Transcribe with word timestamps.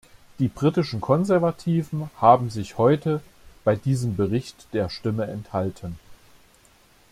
Die 0.39 0.47
britischen 0.47 0.99
Konservativen 0.99 2.09
haben 2.17 2.49
sich 2.49 2.79
heute 2.79 3.21
bei 3.63 3.75
diesem 3.75 4.15
Bericht 4.15 4.65
der 4.73 4.89
Stimme 4.89 5.25
enthalten. 5.27 5.95